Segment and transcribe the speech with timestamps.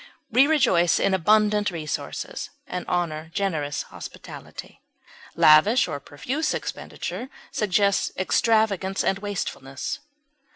[0.31, 4.81] We rejoice in abundant resources, and honor generous hospitality;
[5.35, 9.99] lavish or profuse expenditure suggests extravagance and wastefulness.